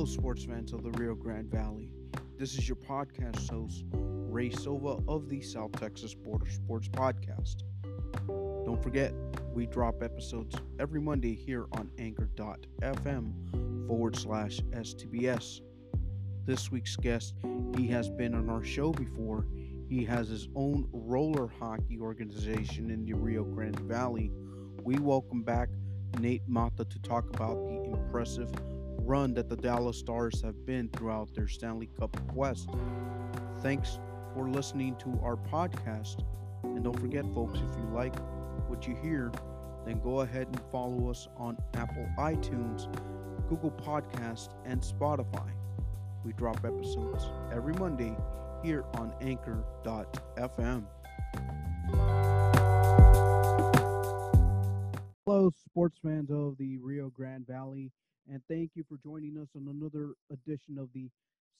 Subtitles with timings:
[0.00, 1.90] Hello, sports fans of the Rio Grande Valley.
[2.38, 7.64] This is your podcast host, Ray Silva of the South Texas Border Sports Podcast.
[8.26, 9.12] Don't forget,
[9.52, 15.60] we drop episodes every Monday here on anchor.fm forward slash STBS.
[16.46, 17.34] This week's guest,
[17.76, 19.46] he has been on our show before.
[19.86, 24.32] He has his own roller hockey organization in the Rio Grande Valley.
[24.82, 25.68] We welcome back
[26.18, 28.50] Nate Mata to talk about the impressive
[29.10, 32.68] run that the Dallas Stars have been throughout their Stanley Cup quest.
[33.58, 33.98] Thanks
[34.32, 36.24] for listening to our podcast.
[36.62, 38.14] And don't forget, folks, if you like
[38.68, 39.32] what you hear,
[39.84, 42.86] then go ahead and follow us on Apple iTunes,
[43.48, 45.50] Google Podcast, and Spotify.
[46.24, 48.16] We drop episodes every Monday
[48.62, 50.84] here on anchor.fm.
[55.26, 57.90] Hello, sports fans of the Rio Grande Valley,
[58.30, 61.08] and thank you for joining us on another edition of the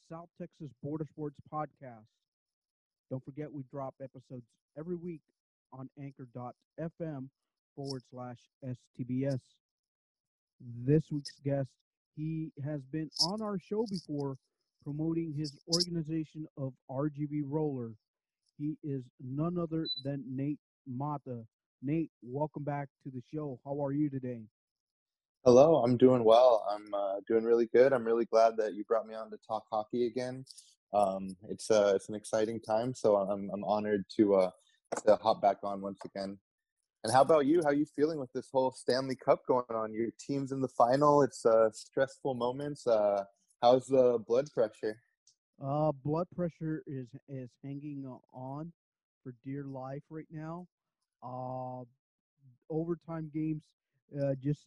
[0.09, 2.07] South Texas Border Sports Podcast.
[3.11, 4.47] Don't forget, we drop episodes
[4.79, 5.21] every week
[5.73, 7.29] on anchor.fm
[7.75, 9.41] forward slash STBS.
[10.87, 11.69] This week's guest,
[12.17, 14.37] he has been on our show before
[14.85, 17.91] promoting his organization of RGV Roller.
[18.59, 21.45] He is none other than Nate Mata.
[21.83, 23.59] Nate, welcome back to the show.
[23.65, 24.43] How are you today?
[25.47, 26.67] Hello, I'm doing well.
[26.71, 27.95] I'm uh, doing really good.
[27.95, 30.45] I'm really glad that you brought me on to talk hockey again.
[30.93, 34.51] Um, it's uh, it's an exciting time, so I'm I'm honored to uh,
[35.07, 36.37] to hop back on once again.
[37.05, 37.63] And how about you?
[37.63, 39.95] How are you feeling with this whole Stanley Cup going on?
[39.95, 41.23] Your team's in the final.
[41.23, 42.87] It's uh, stressful moments.
[42.87, 43.25] Uh,
[43.63, 45.01] how's the blood pressure?
[45.65, 48.05] Uh, blood pressure is is hanging
[48.35, 48.75] on
[49.25, 50.67] for dear life right now.
[51.23, 51.85] Uh,
[52.69, 53.65] overtime games
[54.23, 54.67] uh, just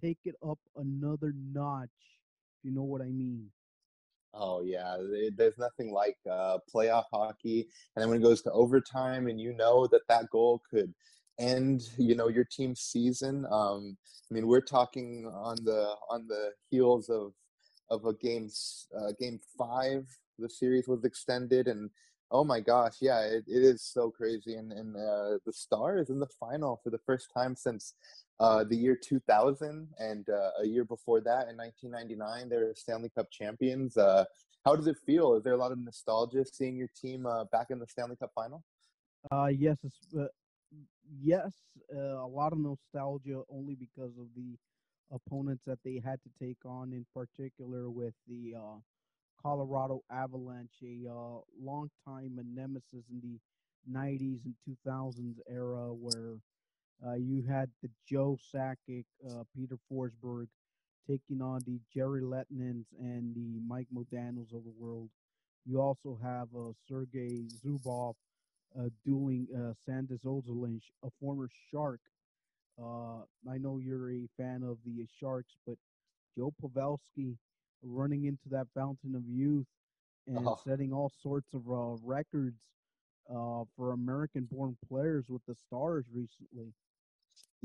[0.00, 1.88] take it up another notch.
[2.58, 3.50] If you know what I mean.
[4.32, 4.96] Oh yeah,
[5.36, 9.52] there's nothing like uh, playoff hockey, and then when it goes to overtime, and you
[9.52, 10.92] know that that goal could
[11.38, 13.46] end, you know, your team's season.
[13.50, 13.96] Um,
[14.30, 17.32] I mean, we're talking on the on the heels of
[17.90, 18.48] of a game
[18.98, 20.04] uh, game five.
[20.38, 21.90] The series was extended, and
[22.34, 24.54] oh my gosh, yeah, it, it is so crazy.
[24.56, 27.94] And and uh, the Stars in the final for the first time since
[28.40, 33.30] uh, the year 2000 and uh, a year before that in 1999 They're stanley cup
[33.30, 34.24] champions uh,
[34.64, 37.68] how does it feel is there a lot of nostalgia seeing your team uh, back
[37.70, 38.64] in the stanley cup final
[39.30, 39.76] uh, yes
[41.22, 41.52] yes
[41.96, 44.56] a lot of nostalgia only because of the
[45.12, 48.54] opponents that they had to take on in particular with the
[49.44, 51.40] colorado avalanche a uh,
[52.54, 53.38] nemesis in the
[53.90, 56.36] 90s and 2000s era where
[57.06, 60.46] uh, you had the Joe Sakic, uh, Peter Forsberg
[61.08, 65.10] taking on the Jerry Lehtinen and the Mike Modano's of the world.
[65.66, 68.14] You also have uh, Sergei Zubov
[68.78, 72.00] uh, dueling uh, Sandis Ozolinsh, a former Shark.
[72.80, 75.76] Uh, I know you're a fan of the Sharks, but
[76.36, 77.36] Joe Pavelski
[77.82, 79.66] running into that fountain of youth
[80.26, 80.58] and oh.
[80.66, 82.58] setting all sorts of uh, records
[83.30, 86.72] uh, for American-born players with the Stars recently.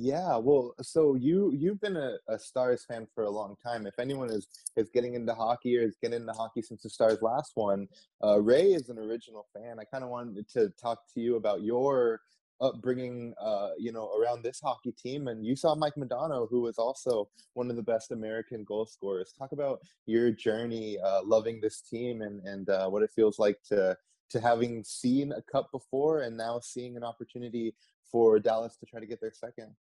[0.02, 3.86] Yeah, well, so you you've been a, a Stars fan for a long time.
[3.86, 7.22] If anyone is is getting into hockey or is getting into hockey since the Stars
[7.22, 7.88] last one,
[8.24, 9.78] uh, Ray is an original fan.
[9.78, 12.22] I kind of wanted to talk to you about your
[12.62, 15.28] upbringing, uh, you know, around this hockey team.
[15.28, 19.34] And you saw Mike Modano, who was also one of the best American goal scorers.
[19.38, 23.62] Talk about your journey, uh, loving this team, and and uh, what it feels like
[23.69, 23.98] to
[24.30, 27.74] to having seen a cup before and now seeing an opportunity
[28.12, 29.75] for Dallas to try to get their second.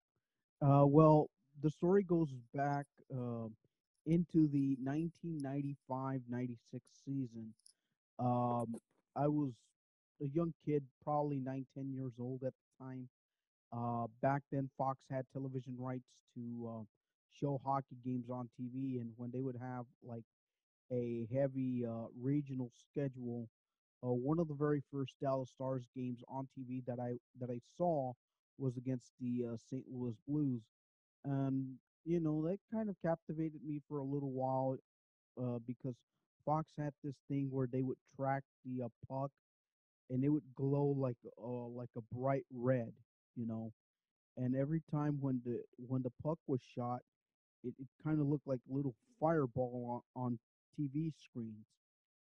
[0.62, 1.30] Uh, well,
[1.62, 3.48] the story goes back uh,
[4.06, 4.76] into the
[5.90, 6.56] 1995-96
[7.04, 7.52] season.
[8.18, 8.74] Um,
[9.14, 9.52] I was
[10.22, 13.08] a young kid, probably nine, ten years old at the time.
[13.72, 16.84] Uh, back then, Fox had television rights to uh,
[17.32, 20.24] show hockey games on TV, and when they would have like
[20.92, 23.48] a heavy uh, regional schedule,
[24.04, 27.60] uh, one of the very first Dallas Stars games on TV that I that I
[27.76, 28.12] saw
[28.58, 29.84] was against the uh, St.
[29.90, 30.62] Louis Blues,
[31.24, 31.74] and
[32.04, 34.76] you know that kind of captivated me for a little while
[35.40, 35.96] uh, because
[36.44, 39.30] Fox had this thing where they would track the puck,
[40.10, 42.92] and it would glow like uh, like a bright red,
[43.36, 43.72] you know,
[44.36, 47.00] and every time when the when the puck was shot,
[47.64, 50.38] it, it kind of looked like a little fireball on, on
[50.78, 51.66] TV screens,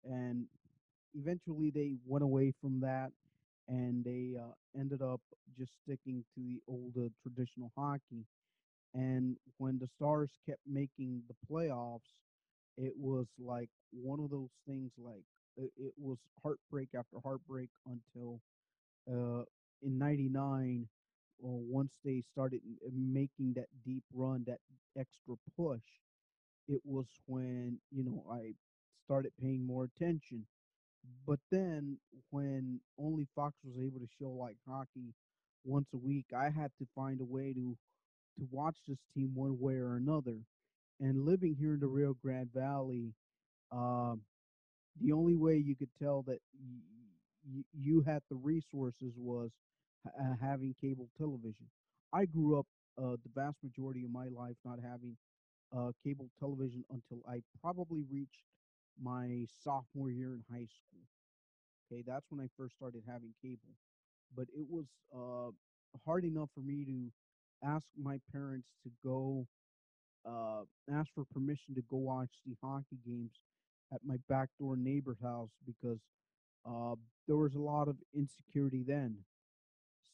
[0.03, 0.47] and
[1.15, 3.11] eventually they went away from that
[3.67, 5.21] and they uh, ended up
[5.57, 8.25] just sticking to the old uh, traditional hockey.
[8.93, 12.11] And when the Stars kept making the playoffs,
[12.77, 15.23] it was like one of those things like
[15.57, 18.41] it, was heartbreak after heartbreak until
[19.11, 19.43] uh,
[19.81, 20.87] in 99
[21.39, 22.61] well, once they started
[22.93, 24.59] making that deep run that
[24.97, 25.83] extra push
[26.67, 28.53] it was when you know i
[29.05, 30.47] started paying more attention.
[31.27, 31.97] But then
[32.31, 35.13] when only fox was able to show like hockey
[35.63, 37.77] once a week i had to find a way to
[38.37, 40.37] to watch this team one way or another.
[40.99, 43.13] And living here in the rio grande valley
[43.71, 44.21] um,
[44.99, 46.39] the only way you could tell that
[47.53, 49.51] y- you had the resources was
[50.07, 51.67] uh, having cable television.
[52.13, 55.17] I grew up uh, the vast majority of my life not having
[55.75, 58.45] uh, cable television until I probably reached
[59.01, 61.03] my sophomore year in high school.
[61.91, 63.75] Okay, that's when I first started having cable.
[64.35, 65.51] But it was uh,
[66.05, 67.11] hard enough for me to
[67.63, 69.47] ask my parents to go
[70.25, 73.31] uh, ask for permission to go watch the hockey games
[73.93, 75.99] at my backdoor neighbor's house because
[76.67, 76.95] uh,
[77.27, 79.17] there was a lot of insecurity then.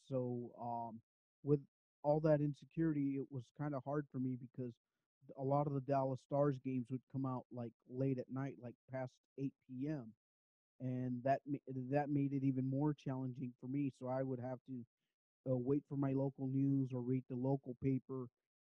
[0.08, 1.00] So um,
[1.44, 1.60] with
[2.04, 4.74] all that insecurity, it was kind of hard for me because
[5.38, 8.76] a lot of the Dallas Stars games would come out like late at night, like
[8.92, 10.14] past 8 p.m.
[10.82, 11.42] And that
[11.92, 13.92] that made it even more challenging for me.
[14.00, 14.86] So I would have to
[15.52, 18.28] uh, wait for my local news or read the local paper,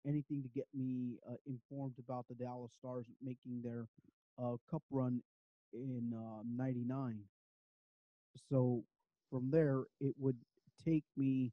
[0.08, 3.88] anything to get me uh, informed about the Dallas Stars making their
[4.38, 5.22] uh, cup run
[5.74, 6.14] in
[6.56, 7.20] '99.
[8.50, 8.84] so
[9.30, 10.38] from there, it would
[10.84, 11.52] take me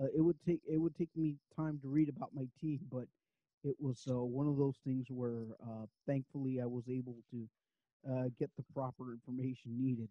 [0.00, 3.04] uh, it would take it would take me time to read about my team, but
[3.64, 7.48] it was uh, one of those things where uh, thankfully I was able to
[8.10, 10.08] uh, get the proper information needed.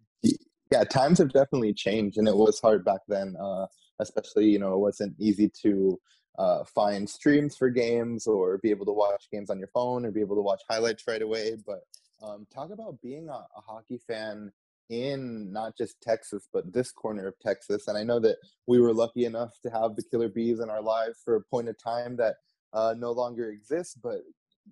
[0.72, 3.36] Yeah, times have definitely changed, and it was hard back then.
[3.42, 3.66] Uh,
[4.00, 6.00] especially, you know, it wasn't easy to
[6.39, 10.12] uh, find streams for games or be able to watch games on your phone or
[10.12, 11.57] be able to watch highlights right away.
[11.68, 11.81] But
[12.24, 14.51] um, talk about being a, a hockey fan
[14.89, 17.89] in not just Texas, but this corner of Texas.
[17.89, 18.38] And I know that
[18.68, 21.68] we were lucky enough to have the Killer Bees in our lives for a point
[21.68, 22.36] of time that
[22.74, 23.95] uh, no longer exists.
[24.01, 24.21] But,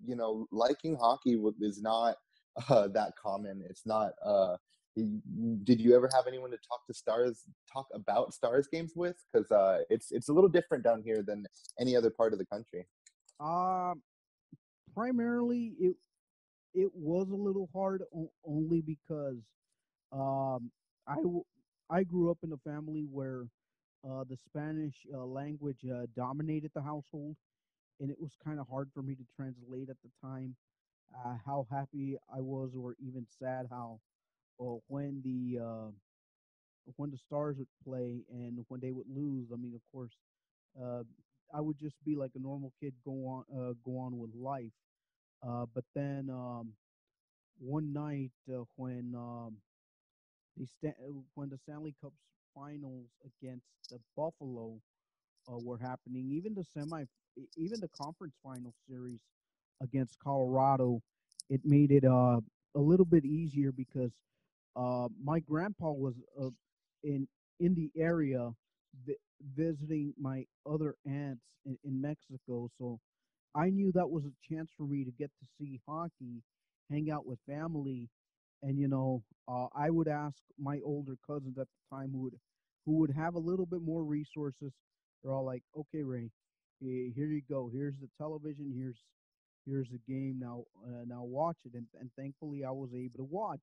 [0.05, 2.15] you know, liking hockey is not
[2.69, 3.61] uh, that common.
[3.69, 4.11] It's not.
[5.63, 9.51] Did you ever have anyone to talk to stars talk about stars games with because
[9.51, 11.45] uh, it's it's a little different down here than
[11.79, 12.85] any other part of the country
[13.39, 14.01] um
[14.95, 15.95] primarily it
[16.73, 18.03] it was a little hard
[18.45, 19.37] only because
[20.11, 20.71] um,
[21.07, 21.17] I
[21.89, 23.45] I grew up in a family where
[24.07, 27.35] uh, the Spanish uh, language uh, dominated the household,
[27.99, 30.55] and it was kind of hard for me to translate at the time.
[31.25, 33.99] Uh, how happy I was, or even sad, how
[34.57, 35.91] well, when the uh,
[36.95, 39.49] when the Stars would play and when they would lose.
[39.53, 40.13] I mean, of course,
[40.81, 41.03] uh,
[41.53, 43.45] I would just be like a normal kid, go on
[43.85, 44.71] go on with life.
[45.73, 46.73] but then um,
[47.59, 48.31] one night
[48.75, 49.57] when um,
[50.57, 52.13] the Sta- uh, when the Stanley Cup
[52.55, 54.79] finals against the Buffalo
[55.51, 57.05] uh, were happening, even the semi,
[57.57, 59.19] even the conference final series
[59.81, 61.01] against Colorado,
[61.49, 62.39] it made it uh,
[62.75, 64.11] a little bit easier because
[64.77, 66.49] uh, my grandpa was uh,
[67.03, 67.27] in
[67.59, 68.51] in the area
[69.05, 69.15] vi-
[69.55, 72.99] visiting my other aunts in, in Mexico, so
[73.55, 76.43] I knew that was a chance for me to get to see hockey,
[76.91, 78.09] hang out with family,
[78.63, 82.35] and you know uh, i would ask my older cousins at the time who would
[82.85, 84.71] who would have a little bit more resources.
[85.23, 86.29] They're all like okay ray
[86.81, 87.69] here you go.
[87.73, 88.71] Here's the television.
[88.75, 88.97] Here's
[89.65, 90.37] here's the game.
[90.39, 91.73] Now uh, now watch it.
[91.73, 93.61] And, and thankfully i was able to watch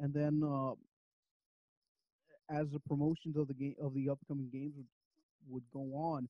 [0.00, 0.74] and then uh,
[2.50, 4.86] as the promotions of the game of the upcoming games would,
[5.48, 6.28] would go on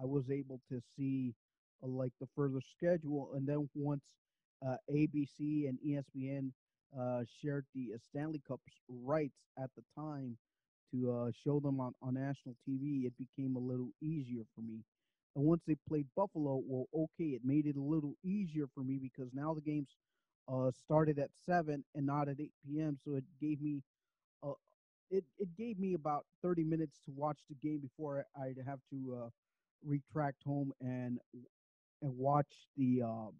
[0.00, 1.34] i was able to see
[1.82, 4.04] uh, like the further schedule and then once
[4.66, 6.52] uh, abc and espn
[6.98, 10.36] uh, shared the uh, Stanley Cup rights at the time
[10.92, 14.80] to uh, show them on, on national TV, it became a little easier for me.
[15.34, 18.98] And once they played Buffalo, well, okay, it made it a little easier for me
[19.02, 19.88] because now the games
[20.48, 22.96] uh, started at seven and not at 8 p.m.
[23.02, 23.82] So it gave me,
[24.42, 24.52] uh,
[25.10, 29.24] it it gave me about 30 minutes to watch the game before I'd have to
[29.24, 29.28] uh,
[29.84, 31.18] retract home and
[32.02, 33.30] and watch the uh,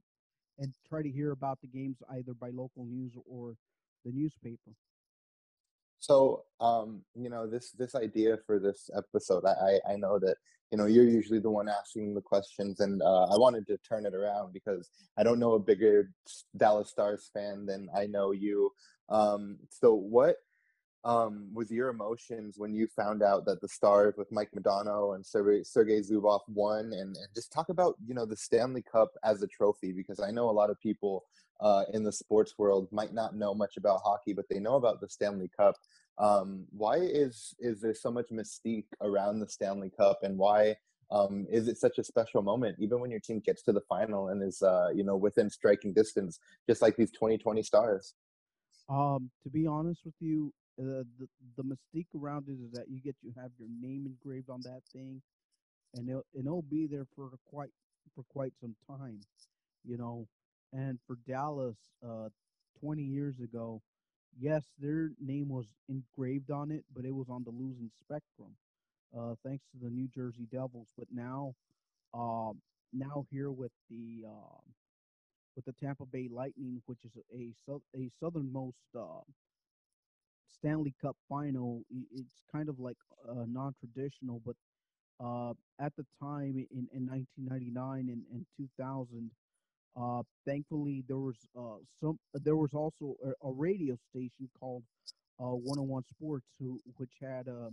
[0.59, 3.57] and try to hear about the games either by local news or
[4.05, 4.73] the newspaper.
[6.03, 10.35] So, um, you know, this this idea for this episode, I, I know that
[10.73, 14.05] you know you're usually the one asking the questions, and uh, I wanted to turn
[14.05, 16.11] it around because I don't know a bigger
[16.57, 18.73] Dallas Stars fan than I know you.
[19.11, 20.39] Um, so, what
[21.05, 25.27] um, was your emotions when you found out that the Stars with Mike Modano and
[25.27, 26.93] Sergey, Sergey Zubov won?
[26.93, 30.31] And, and just talk about you know the Stanley Cup as a trophy because I
[30.31, 31.25] know a lot of people
[31.61, 35.01] uh, in the sports world might not know much about hockey, but they know about
[35.01, 35.75] the Stanley Cup.
[36.19, 40.77] Um, why is is there so much mystique around the Stanley Cup, and why
[41.11, 44.29] um, is it such a special moment, even when your team gets to the final
[44.29, 48.15] and is uh, you know within striking distance, just like these 2020 Stars?
[48.89, 50.53] Um, to be honest with you,
[50.85, 54.63] the the mystique around it is that you get you have your name engraved on
[54.63, 55.23] that thing,
[55.95, 57.71] and it'll and it'll be there for quite
[58.15, 59.21] for quite some time,
[59.85, 60.27] you know.
[60.73, 62.29] And for Dallas, uh,
[62.81, 63.83] 20 years ago,
[64.39, 68.57] yes, their name was engraved on it, but it was on the losing spectrum,
[69.17, 70.89] uh, thanks to the New Jersey Devils.
[70.99, 71.55] But now,
[72.15, 72.61] um,
[72.93, 74.63] now here with the um,
[75.57, 77.53] with the Tampa Bay Lightning, which is a
[77.97, 79.21] a southernmost uh,
[80.53, 81.83] Stanley Cup final.
[81.91, 82.97] It's kind of like
[83.29, 84.57] uh, non-traditional, but
[85.23, 89.31] uh, at the time in, in 1999 and, and 2000,
[89.97, 92.19] uh, thankfully there was uh, some.
[92.35, 94.85] There was also a, a radio station called
[95.41, 97.71] uh, 101 Sports, who which had uh,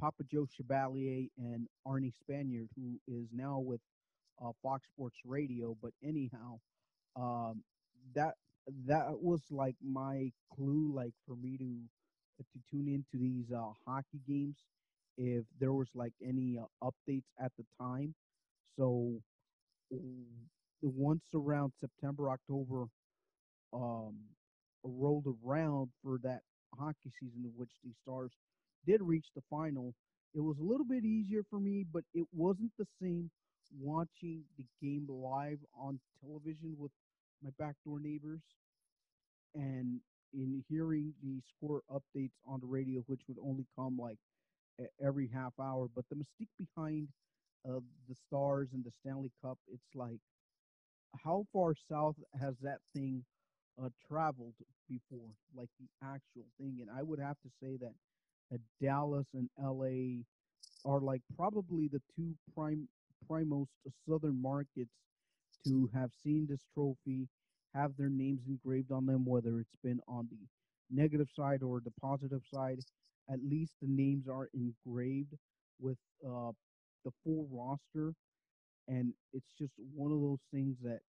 [0.00, 3.80] Papa Joe Chevalier and Arnie Spanier, who is now with
[4.44, 5.76] uh, Fox Sports Radio.
[5.80, 6.58] But anyhow,
[7.16, 7.62] um,
[8.14, 8.34] that
[8.86, 11.76] that was like my clue, like for me to
[12.38, 14.56] to tune into these uh, hockey games
[15.16, 18.14] if there was like any uh, updates at the time.
[18.78, 19.20] So
[20.82, 22.86] once around September, October
[23.72, 24.16] um,
[24.82, 26.40] rolled around for that
[26.78, 28.32] hockey season in which the Stars
[28.86, 29.94] did reach the final,
[30.34, 33.30] it was a little bit easier for me, but it wasn't the same
[33.80, 36.90] watching the game live on television with
[37.42, 38.40] my backdoor neighbors
[39.54, 40.00] and
[40.34, 44.18] in hearing the score updates on the radio, which would only come like
[45.04, 45.88] every half hour.
[45.94, 47.08] But the mystique behind
[47.68, 50.20] uh, the Stars and the Stanley Cup, it's like
[51.24, 53.24] how far south has that thing
[53.82, 54.54] uh, traveled
[54.88, 56.78] before, like the actual thing?
[56.80, 57.94] And I would have to say that
[58.52, 60.22] uh, Dallas and LA
[60.84, 62.88] are like probably the two prime
[63.30, 63.68] primost
[64.08, 64.92] southern markets
[65.66, 67.28] to have seen this trophy,
[67.74, 70.38] have their names engraved on them, whether it's been on the
[70.90, 72.80] negative side or the positive side.
[73.30, 75.34] At least the names are engraved
[75.80, 76.52] with uh,
[77.04, 78.14] the full roster,
[78.86, 81.00] and it's just one of those things that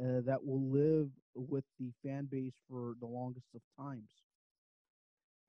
[0.00, 4.08] uh, that will live with the fan base for the longest of times.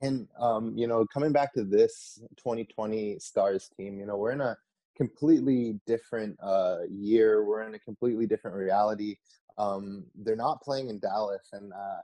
[0.01, 4.41] And um, you know, coming back to this 2020 Stars team, you know, we're in
[4.41, 4.57] a
[4.95, 7.43] completely different uh, year.
[7.43, 9.15] We're in a completely different reality.
[9.57, 12.01] Um, they're not playing in Dallas, and uh,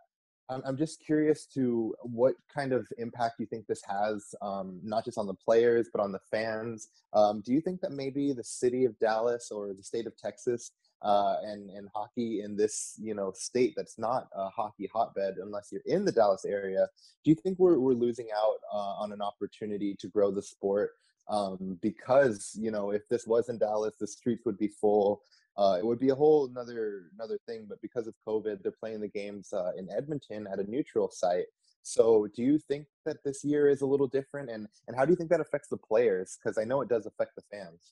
[0.49, 5.05] I'm, I'm just curious to what kind of impact you think this has, um, not
[5.05, 6.89] just on the players but on the fans.
[7.13, 10.71] Um, do you think that maybe the city of Dallas or the state of Texas
[11.01, 15.69] uh, and and hockey in this you know state that's not a hockey hotbed unless
[15.71, 16.87] you're in the Dallas area,
[17.23, 20.91] do you think we're we're losing out uh, on an opportunity to grow the sport?
[21.29, 25.21] Um, because you know if this was in Dallas, the streets would be full.
[25.59, 29.01] Uh, it would be a whole another another thing, but because of COVID, they're playing
[29.01, 31.47] the games uh, in Edmonton at a neutral site.
[31.83, 35.11] So, do you think that this year is a little different, and and how do
[35.11, 36.37] you think that affects the players?
[36.41, 37.91] Because I know it does affect the fans.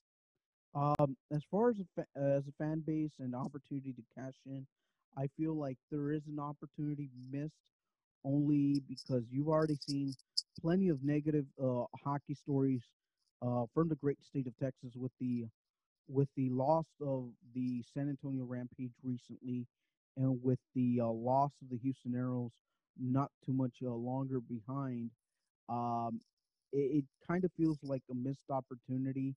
[0.75, 4.65] Um, as far as a fa- as a fan base and opportunity to cash in,
[5.17, 7.51] I feel like there is an opportunity missed
[8.23, 10.13] only because you've already seen
[10.61, 12.83] plenty of negative uh, hockey stories
[13.41, 15.47] uh, from the great state of Texas with the
[16.07, 19.67] with the loss of the San Antonio Rampage recently,
[20.15, 22.51] and with the uh, loss of the Houston Aeros
[22.99, 25.11] not too much uh, longer behind.
[25.69, 26.21] Um,
[26.73, 29.35] it, it kind of feels like a missed opportunity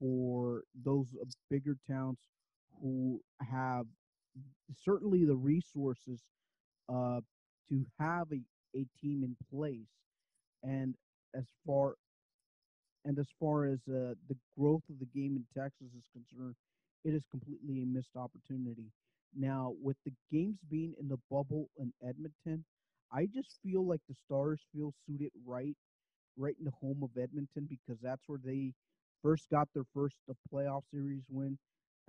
[0.00, 2.18] for those uh, bigger towns
[2.80, 3.86] who have
[4.84, 6.20] certainly the resources
[6.88, 7.20] uh,
[7.68, 8.40] to have a,
[8.78, 9.88] a team in place.
[10.62, 10.94] And
[11.34, 11.94] as far
[13.06, 16.56] and as far as uh, the growth of the game in Texas is concerned,
[17.04, 18.90] it is completely a missed opportunity.
[19.38, 22.64] Now, with the games being in the bubble in Edmonton,
[23.12, 25.76] I just feel like the Stars feel suited right,
[26.36, 28.72] right in the home of Edmonton because that's where they
[29.22, 31.58] first got their first uh, playoff series win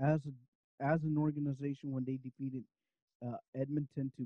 [0.02, 2.64] as a, as an organization when they defeated
[3.26, 4.26] uh, Edmonton to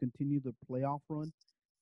[0.00, 1.32] continue the playoff run.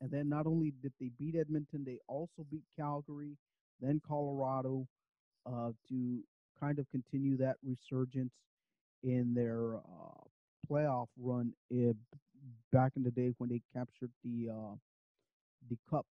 [0.01, 3.37] And then not only did they beat Edmonton, they also beat Calgary,
[3.81, 4.87] then Colorado,
[5.47, 6.19] uh, to
[6.61, 8.33] kind of continue that resurgence
[9.03, 10.25] in their uh,
[10.71, 11.93] playoff run uh,
[12.73, 14.75] back in the day when they captured the uh,
[15.71, 16.07] the cup.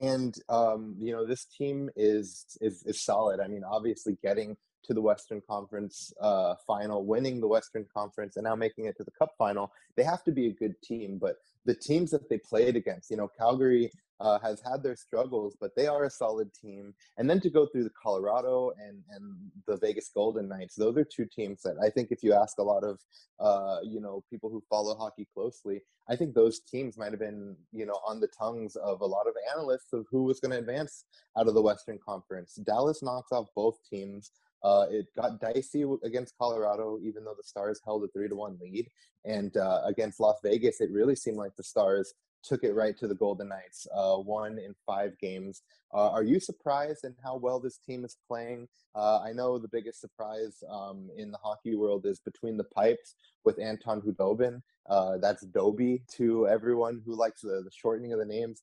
[0.00, 3.40] And um, you know, this team is is is solid.
[3.40, 8.44] I mean, obviously getting to the Western Conference uh, final, winning the Western Conference, and
[8.44, 9.72] now making it to the Cup final.
[9.96, 13.16] They have to be a good team, but the teams that they played against, you
[13.16, 13.92] know, Calgary
[14.22, 16.94] uh, has had their struggles, but they are a solid team.
[17.18, 19.36] And then to go through the Colorado and and
[19.66, 22.62] the Vegas Golden Knights, those are two teams that I think if you ask a
[22.62, 23.00] lot of
[23.40, 27.56] uh, you know people who follow hockey closely, I think those teams might have been
[27.72, 30.58] you know on the tongues of a lot of analysts of who was going to
[30.58, 31.04] advance
[31.36, 32.54] out of the Western Conference.
[32.54, 34.30] Dallas knocks off both teams.
[34.62, 38.56] Uh, it got dicey against Colorado, even though the Stars held a three to one
[38.62, 38.86] lead.
[39.24, 43.06] And uh, against Las Vegas, it really seemed like the Stars took it right to
[43.06, 45.62] the Golden Knights, uh, won in five games.
[45.94, 48.68] Uh, are you surprised in how well this team is playing?
[48.94, 53.14] Uh, I know the biggest surprise um, in the hockey world is between the pipes
[53.44, 54.62] with Anton Khudobin.
[54.88, 58.62] Uh, that's Doby to everyone who likes the, the shortening of the names.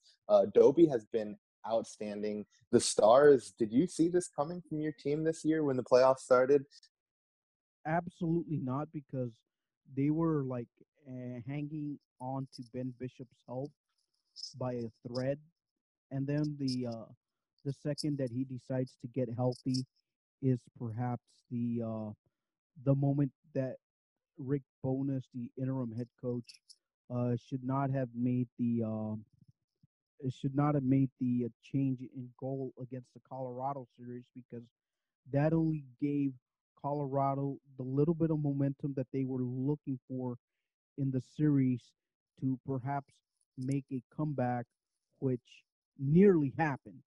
[0.54, 1.38] Doby has been
[1.70, 2.46] outstanding.
[2.72, 6.20] The Stars, did you see this coming from your team this year when the playoffs
[6.20, 6.66] started?
[7.86, 9.32] Absolutely not, because
[9.96, 10.68] they were like
[11.48, 13.72] hanging on to Ben Bishop's help
[14.58, 15.39] by a thread,
[16.12, 17.06] and then the uh,
[17.66, 19.86] the second that he decides to get healthy
[20.42, 22.12] is perhaps the uh,
[22.86, 23.75] the moment that
[24.38, 26.62] Rick Bowness, the interim head coach,
[27.13, 29.16] uh, should not have made the uh,
[30.30, 34.63] should not have made the uh, change in goal against the Colorado series because
[35.32, 36.34] that only gave
[36.82, 40.36] Colorado the little bit of momentum that they were looking for
[41.00, 41.82] in the series
[42.41, 43.13] to perhaps
[43.58, 44.65] make a comeback,
[45.20, 45.39] which
[45.98, 47.01] nearly happened.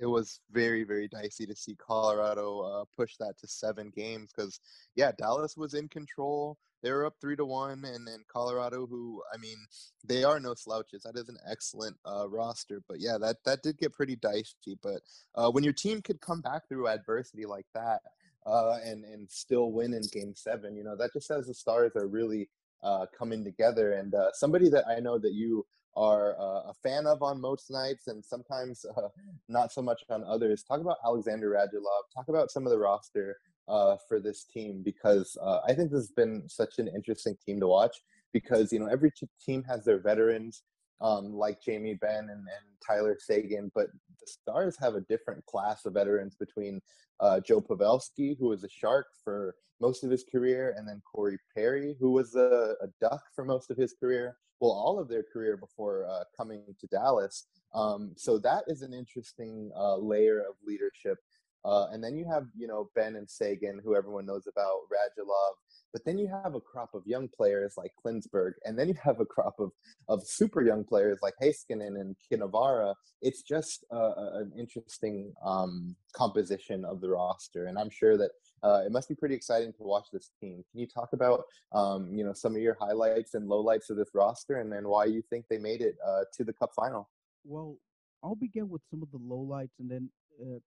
[0.00, 4.60] It was very very dicey to see Colorado uh, push that to seven games because
[4.94, 6.56] yeah Dallas was in control.
[6.84, 9.56] They were up three to one and then Colorado who I mean
[10.04, 11.02] they are no slouches.
[11.02, 12.80] That is an excellent uh, roster.
[12.88, 14.78] But yeah that that did get pretty dicey.
[14.80, 15.00] But
[15.34, 18.00] uh, when your team could come back through adversity like that
[18.48, 21.92] uh, and and still win in game seven you know that just says the stars
[21.94, 22.48] are really
[22.82, 27.06] uh, coming together and uh, somebody that I know that you are uh, a fan
[27.06, 29.08] of on most nights and sometimes uh,
[29.48, 30.62] not so much on others.
[30.62, 32.14] Talk about Alexander Radulov.
[32.14, 36.12] Talk about some of the roster uh, for this team because I think this has
[36.12, 37.96] been such an interesting team to watch
[38.32, 39.12] because you know every
[39.44, 40.62] team has their veterans
[41.00, 45.84] um, like Jamie Benn and, and, Tyler Seguin, but the Stars have a different class
[45.84, 46.80] of veterans between
[47.20, 51.38] uh, Joe Pavelski, who was a Shark for most of his career, and then Corey
[51.54, 55.22] Perry, who was a, a Duck for most of his career, well, all of their
[55.22, 57.46] career before uh, coming to Dallas.
[57.74, 61.18] Um, so that is an interesting uh, layer of leadership.
[61.64, 65.54] Uh, and then you have, you know, Benn and Seguin, who everyone knows about, Radulov.
[65.92, 69.20] But then you have a crop of young players like Klingberg, and then you have
[69.20, 69.70] a crop of,
[70.08, 72.94] of super young players like Heiskanen and Kiviranta.
[73.22, 78.30] It's just uh, an interesting um, composition of the roster, and I'm sure that
[78.62, 80.62] uh, it must be pretty exciting to watch this team.
[80.70, 84.10] Can you talk about um, you know some of your highlights and lowlights of this
[84.14, 87.08] roster, and then why you think they made it uh, to the Cup final?
[87.44, 87.76] Well,
[88.22, 90.58] I'll begin with some of the lowlights, and then uh,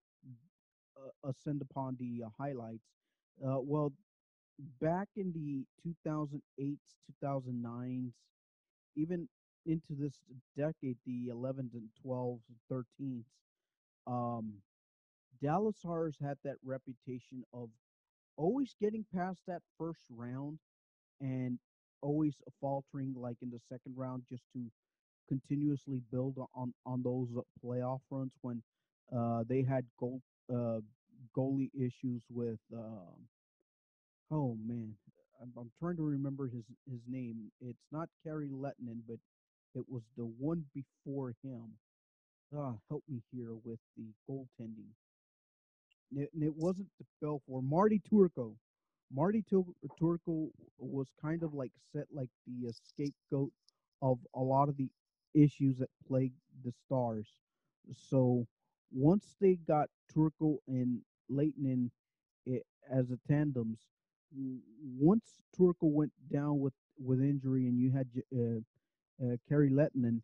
[0.96, 2.82] uh ascend upon the uh, highlights.
[3.38, 3.92] Well,
[4.80, 6.78] back in the 2008s,
[7.24, 8.12] 2009s,
[8.96, 9.28] even
[9.66, 10.14] into this
[10.56, 13.24] decade, the 11s and 12s and 13s,
[14.06, 14.54] um,
[15.42, 17.68] Dallas Stars had that reputation of
[18.36, 20.58] always getting past that first round
[21.20, 21.58] and
[22.02, 24.64] always faltering like in the second round just to
[25.28, 27.28] continuously build on on those
[27.64, 28.62] playoff runs when
[29.16, 30.20] uh, they had goal
[30.52, 30.80] uh,
[31.36, 33.14] goalie issues with uh,
[34.32, 34.94] oh man
[35.42, 39.18] I'm, I'm, trying to remember his his name it's not Kari Lehtonen but
[39.74, 41.72] it was the one before him
[42.56, 44.92] ah help me here with the goaltending
[46.16, 48.54] it, it wasn't the Belfour Marty Turco.
[49.14, 49.44] Marty
[49.98, 53.52] Turco was kind of like set like the scapegoat
[54.02, 54.88] of a lot of the
[55.34, 57.28] issues that plagued the Stars.
[57.94, 58.46] So
[58.92, 61.90] once they got Turco and Lehtonen
[62.48, 62.58] eh,
[62.90, 63.78] as a tandems,
[64.98, 68.60] once Turco went down with with injury and you had uh,
[69.26, 70.22] uh, Kari Lehtonen,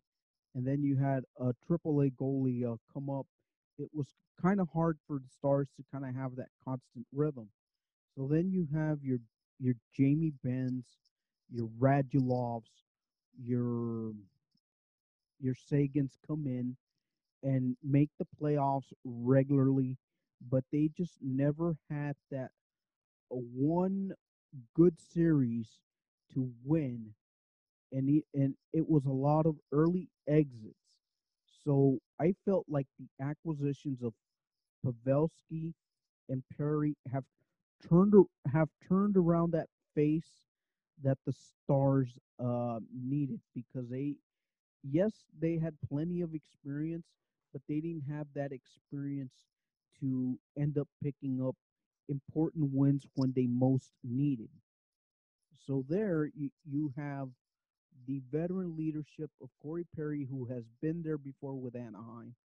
[0.55, 3.27] and then you had a Triple A goalie uh, come up
[3.79, 4.07] it was
[4.41, 7.49] kind of hard for the Stars to kind of have that constant rhythm.
[8.15, 9.19] So then you have your
[9.59, 10.85] your Jamie Benns,
[11.49, 12.71] your Radulovs,
[13.41, 14.13] your
[15.39, 16.75] your Seguins come in
[17.43, 19.97] and make the playoffs regularly,
[20.49, 22.51] but they just never had that
[23.35, 24.13] one
[24.75, 25.67] good series
[26.33, 27.13] to win
[27.91, 30.75] and he, and it was a lot of early exits.
[31.65, 34.13] So I felt like the acquisitions of
[34.85, 35.73] Pavelski
[36.29, 37.23] and Perry have
[37.87, 38.13] turned
[38.51, 40.43] have turned around that face
[41.03, 44.15] that the Stars uh, needed because they,
[44.83, 47.07] yes, they had plenty of experience,
[47.53, 49.33] but they didn't have that experience
[49.99, 51.55] to end up picking up
[52.09, 54.49] important wins when they most needed.
[55.65, 57.29] So there you, you have
[58.07, 62.35] the veteran leadership of Corey Perry, who has been there before with Anaheim,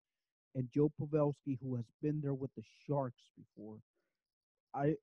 [0.54, 3.78] and Joe Pavelski, who has been there with the Sharks before.
[4.74, 4.94] I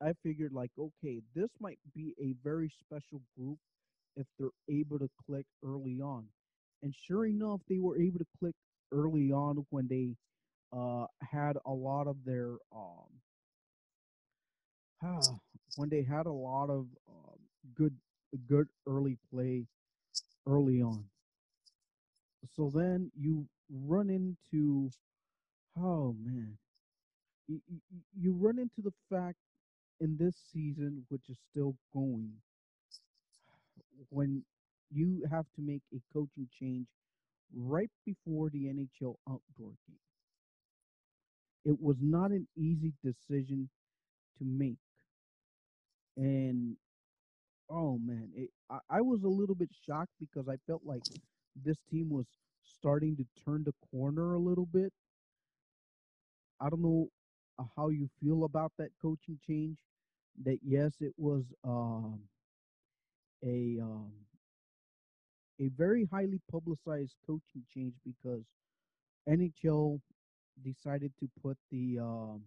[0.00, 3.58] I figured like, okay, this might be a very special group
[4.16, 6.26] if they're able to click early on.
[6.82, 8.54] And sure enough, they were able to click
[8.92, 10.16] early on when they
[10.72, 13.08] uh, had a lot of their um,
[15.76, 17.34] when they had a lot of uh,
[17.76, 17.94] good
[18.48, 19.64] good early play
[20.46, 21.04] early on.
[22.56, 24.90] So then you run into
[25.78, 26.56] oh man,
[27.46, 27.60] you,
[28.20, 29.36] you, run into the fact
[30.00, 32.32] in this season, which is still going,
[34.10, 34.42] when
[34.90, 36.86] you have to make a coaching change
[37.54, 39.98] right before the NHL outdoor game.
[41.64, 43.68] It was not an easy decision
[44.38, 44.78] to make.
[46.18, 46.76] And
[47.70, 51.04] oh man, it, I, I was a little bit shocked because I felt like
[51.64, 52.26] this team was
[52.62, 54.92] starting to turn the corner a little bit.
[56.60, 57.08] I don't know
[57.58, 59.78] uh, how you feel about that coaching change.
[60.44, 62.20] That yes, it was um,
[63.44, 64.12] a um,
[65.60, 68.44] a very highly publicized coaching change because
[69.28, 70.00] NHL
[70.64, 72.42] decided to put the um,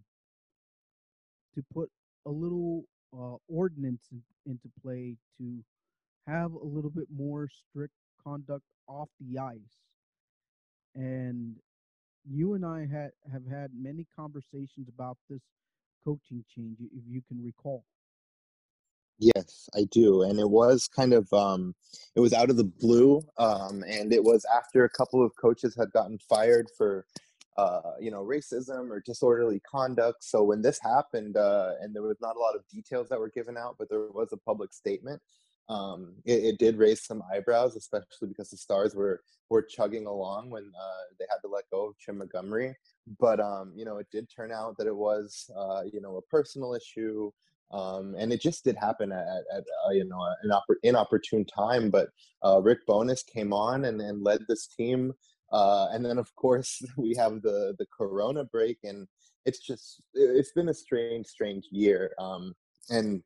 [1.54, 1.90] to put
[2.26, 2.84] a little
[3.16, 5.58] uh, ordinance in, into play to
[6.26, 7.94] have a little bit more strict
[8.24, 9.78] conduct off the ice.
[10.94, 11.56] And
[12.28, 15.40] you and I had have had many conversations about this
[16.04, 17.84] coaching change, if you can recall.
[19.18, 20.22] Yes, I do.
[20.22, 21.74] And it was kind of um
[22.14, 25.74] it was out of the blue um and it was after a couple of coaches
[25.76, 27.06] had gotten fired for
[27.56, 30.24] uh you know racism or disorderly conduct.
[30.24, 33.30] So when this happened uh and there was not a lot of details that were
[33.30, 35.20] given out, but there was a public statement
[35.68, 40.50] um, it, it, did raise some eyebrows, especially because the Stars were were chugging along
[40.50, 42.74] when uh, they had to let go of Jim Montgomery.
[43.18, 46.22] But um, you know, it did turn out that it was uh, you know a
[46.22, 47.30] personal issue,
[47.70, 51.90] um, and it just did happen at, at uh, you know an oppor- inopportune time.
[51.90, 52.08] But
[52.44, 55.12] uh, Rick Bowness came on and, and led this team.
[55.52, 59.06] Uh, and then, of course, we have the the Corona break, and
[59.44, 62.12] it's just it's been a strange, strange year.
[62.18, 62.54] Um,
[62.90, 63.22] and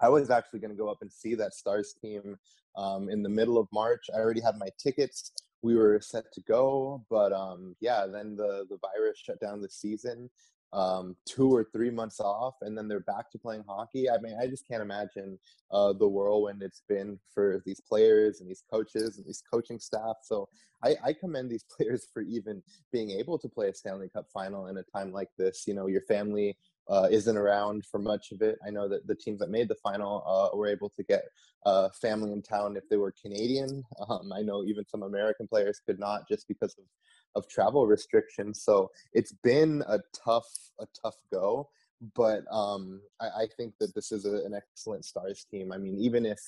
[0.00, 2.36] I was actually going to go up and see that Stars team
[2.76, 4.06] um, in the middle of March.
[4.14, 5.32] I already had my tickets.
[5.62, 9.68] We were set to go, but um, yeah, then the the virus shut down the
[9.68, 10.30] season.
[10.76, 14.10] Um, two or three months off, and then they're back to playing hockey.
[14.10, 15.38] I mean, I just can't imagine
[15.70, 20.16] uh, the whirlwind it's been for these players and these coaches and these coaching staff.
[20.22, 20.50] So
[20.84, 22.62] I, I commend these players for even
[22.92, 25.64] being able to play a Stanley Cup final in a time like this.
[25.66, 26.58] You know, your family
[26.88, 28.58] uh, isn't around for much of it.
[28.66, 31.24] I know that the teams that made the final uh, were able to get
[31.64, 33.82] uh, family in town if they were Canadian.
[34.08, 36.84] Um, I know even some American players could not just because of,
[37.34, 38.62] of travel restrictions.
[38.62, 40.48] So it's been a tough,
[40.80, 41.68] a tough go.
[42.14, 45.72] But um, I, I, think that this is a, an excellent Stars team.
[45.72, 46.38] I mean, even if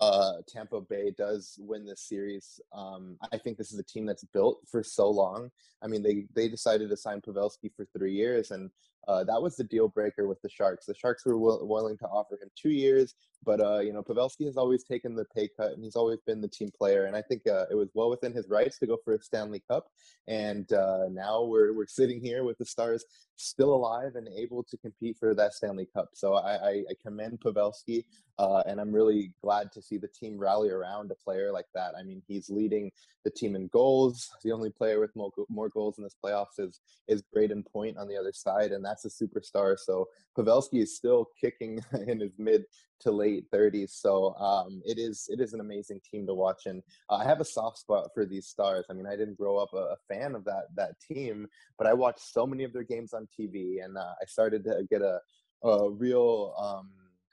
[0.00, 4.24] uh, Tampa Bay does win this series, um, I think this is a team that's
[4.24, 5.50] built for so long.
[5.82, 8.70] I mean, they they decided to sign Pavelski for three years, and
[9.08, 10.86] uh, that was the deal breaker with the Sharks.
[10.86, 13.14] The Sharks were will, willing to offer him two years,
[13.44, 16.40] but uh, you know Pavelski has always taken the pay cut, and he's always been
[16.40, 17.06] the team player.
[17.06, 19.62] And I think uh, it was well within his rights to go for a Stanley
[19.70, 19.86] Cup.
[20.28, 23.04] And uh, now we're we're sitting here with the Stars
[23.36, 26.10] still alive and able to compete for that Stanley Cup.
[26.14, 28.04] So I, I, I commend Pavelski,
[28.38, 31.92] uh, and I'm really glad to see the team rally around a player like that.
[31.98, 32.90] I mean, he's leading
[33.24, 34.28] the team in goals.
[34.42, 38.16] The only player with more, goals in this playoffs is is Brayden Point on the
[38.16, 39.78] other side, and that's a superstar.
[39.78, 42.64] So Pavelski is still kicking in his mid
[43.00, 43.90] to late 30s.
[43.90, 47.40] So um, it is it is an amazing team to watch, and uh, I have
[47.40, 48.84] a soft spot for these stars.
[48.90, 51.46] I mean, I didn't grow up a, a fan of that that team,
[51.78, 54.84] but I watched so many of their games on TV, and uh, I started to
[54.90, 55.20] get a
[55.62, 56.90] a real um,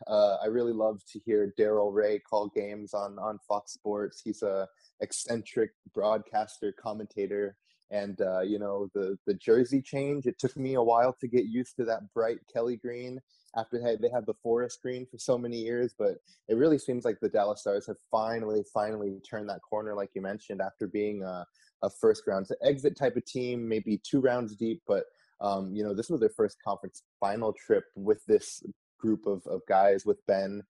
[0.07, 4.21] uh, I really love to hear Daryl Reaugh call games on on Fox Sports.
[4.23, 4.67] He's a
[5.01, 7.55] eccentric broadcaster, commentator,
[7.91, 10.25] and uh, you know the the jersey change.
[10.25, 13.19] It took me a while to get used to that bright Kelly green
[13.57, 16.15] after they had, they had the forest green for so many years, but
[16.47, 20.21] it really seems like the Dallas Stars have finally finally turned that corner, like you
[20.21, 21.45] mentioned, after being a,
[21.83, 25.03] a first round to exit type of team, maybe two rounds deep, but
[25.41, 28.63] um, you know this was their first conference final trip with this
[29.01, 30.63] group of, of guys with Benn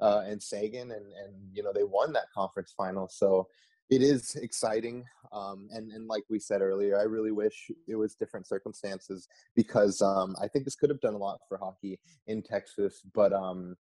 [0.00, 3.08] uh, and Seguin, and and you know they won that conference final.
[3.08, 3.48] So
[3.90, 8.14] it is exciting, um, and and like we said earlier, I really wish it was
[8.14, 12.42] different circumstances because um, I think this could have done a lot for hockey in
[12.42, 13.76] Texas, but um,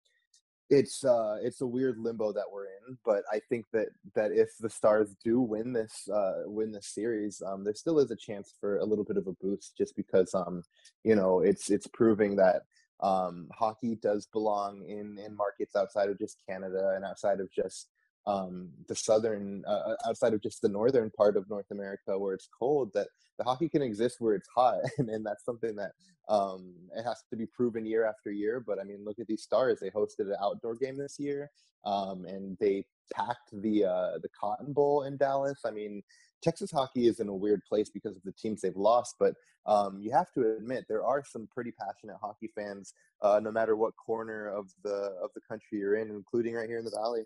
[0.71, 2.99] it's uh, it's a weird limbo that we're in.
[3.05, 7.43] But I think that that if the Stars do win this uh, win this series,
[7.47, 10.35] um, there still is a chance for a little bit of a boost, just because
[10.35, 10.63] um,
[11.03, 12.63] you know it's it's proving that
[13.01, 17.89] um, hockey does belong in in markets outside of just Canada and outside of just
[18.27, 22.35] um, the southern uh, uh, outside of just the northern part of North America where
[22.35, 24.79] it's cold that the hockey can exist where it's hot.
[24.99, 25.93] And, and that's something that
[26.29, 28.65] um, it has to be proven year after year.
[28.67, 29.81] But I mean look at these stars.
[29.81, 31.51] They hosted an outdoor game this year
[31.85, 35.61] um, and they packed the uh, the Cotton Bowl in Dallas.
[35.67, 36.03] I mean
[36.45, 39.99] Texas hockey is in a weird place because of the teams they've lost, but um,
[39.99, 43.95] you have to admit there are some pretty passionate hockey fans, uh, no matter what
[43.97, 47.23] corner of the of the country you're in, including right here in the Valley.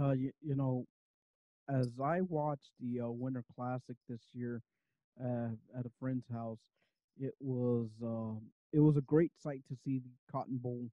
[0.00, 0.86] Uh, you, you know,
[1.68, 4.62] as I watched the uh, Winter Classic this year
[5.22, 6.60] uh, at a friend's house,
[7.20, 8.40] it was uh,
[8.72, 10.88] it was a great sight to see the Cotton Bowl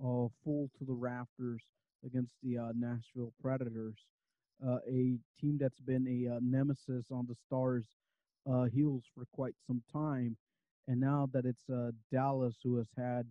[0.00, 1.62] uh, full to the rafters
[2.04, 3.98] against the uh, Nashville Predators,
[4.88, 7.86] a team that's been a uh, nemesis on the Stars'
[8.50, 10.36] uh, heels for quite some time,
[10.88, 13.26] and now that it's uh, Dallas who has had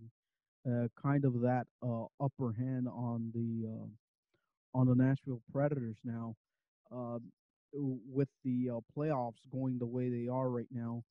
[0.70, 3.88] uh, kind of that uh, upper hand on the uh,
[4.74, 6.36] on the Nashville Predators now.
[6.92, 7.20] Uh,
[7.74, 11.04] with the uh, playoffs going the way they are right now,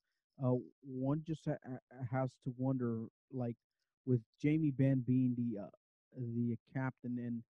[0.44, 1.78] uh, one just ha-
[2.11, 3.57] has to wonder, like,
[4.07, 5.68] with Jamie Benn being the uh,
[6.16, 7.42] the captain and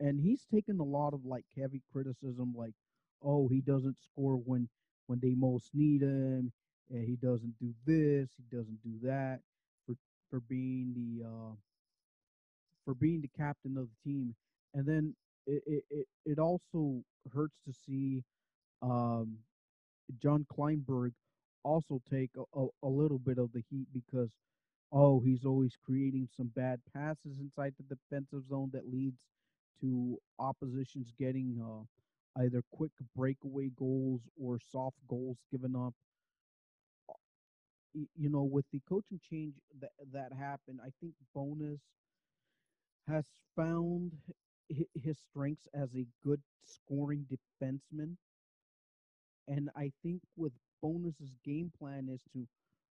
[0.00, 2.74] and he's taken a lot of like heavy criticism, like,
[3.22, 4.68] oh, he doesn't score when
[5.06, 6.52] when they most need him,
[6.90, 9.40] and he doesn't do this, he doesn't do that,
[9.86, 9.94] for
[10.30, 11.54] for being the uh,
[12.84, 14.34] for being the captain of the team,
[14.74, 15.14] and then
[15.46, 18.22] it it, it also hurts to see
[18.82, 19.38] um,
[20.22, 21.12] John Klingberg
[21.64, 24.30] also take a, a, a, little bit of the heat because
[24.92, 29.24] oh he's always creating some bad passes inside the defensive zone that leads
[29.80, 35.94] to oppositions getting uh, either quick breakaway goals or soft goals given up
[37.94, 41.80] you know with the coaching change that that happened i think Bowness
[43.08, 44.12] has found
[44.94, 48.16] his strengths as a good scoring defenseman.
[49.48, 52.46] And I think with Bowness's game plan is to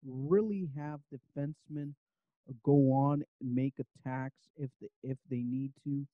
[0.05, 1.93] really have defensemen
[2.63, 6.07] go on and make attacks if the, if they need to.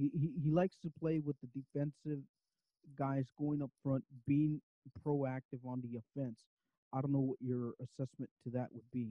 [0.00, 2.22] He, he likes to play with the defensive
[2.98, 4.60] guys going up front, being
[5.06, 6.40] proactive on the offense.
[6.92, 9.10] I don't know what your assessment to that would be.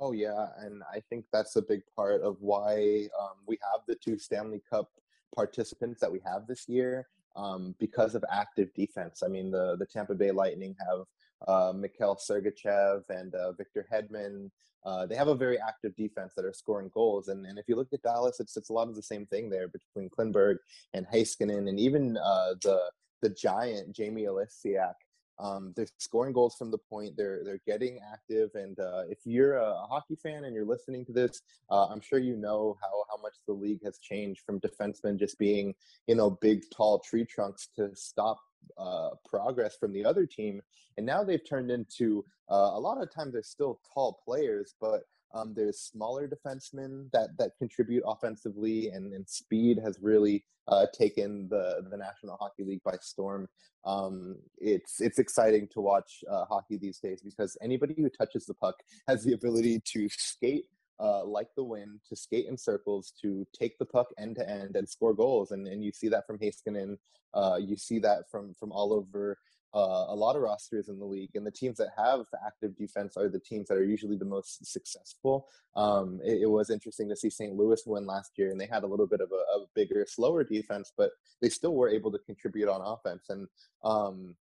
[0.00, 3.94] Oh yeah, and I think that's a big part of why um, we have the
[3.94, 4.90] two Stanley Cup
[5.34, 9.22] participants that we have this year um, because of active defense.
[9.24, 11.04] I mean, the the Tampa Bay Lightning have
[11.48, 14.50] uh, Mikhail Sergachev and uh, Victor Hedman.
[14.84, 17.76] Uh, they have a very active defense that are scoring goals, and, and if you
[17.76, 20.56] look at Dallas, it's it's a lot of the same thing there between Klingberg
[20.92, 22.80] and Heiskanen, and even uh, the
[23.22, 24.94] the giant Jamie Oleksiak
[25.38, 27.16] um, they're scoring goals from the point.
[27.16, 31.12] They're they're getting active, and uh, if you're a, hockey fan and you're listening to
[31.12, 35.18] this, uh, I'm sure you know how how much the league has changed from defensemen
[35.18, 35.74] just being
[36.06, 38.38] you know big tall tree trunks to stop
[38.78, 40.60] uh, progress from the other team,
[40.96, 45.02] and now they've turned into uh, a lot of times they're still tall players, but
[45.34, 51.48] um, there's smaller defensemen that that contribute offensively, and, and speed has really uh, taken
[51.48, 53.48] the the National Hockey League by storm.
[53.84, 58.54] Um, it's it's exciting to watch uh, hockey these days because anybody who touches the
[58.54, 58.76] puck
[59.08, 60.66] has the ability to skate
[61.00, 64.76] uh, like the wind, to skate in circles, to take the puck end to end
[64.76, 65.50] and score goals.
[65.50, 66.96] And, and you see that from Heiskanen.
[67.34, 69.38] Uh, you see that from from all over
[69.74, 73.16] uh, a lot of rosters in the league, and the teams that have active defense
[73.16, 75.48] are the teams that are usually the most successful.
[75.74, 77.54] Um, it, it, was interesting to see St.
[77.54, 80.44] Louis win last year, and they had a little bit of a, a bigger, slower
[80.44, 83.30] defense, but they still were able to contribute on offense.
[83.30, 83.48] And
[83.82, 84.36] um,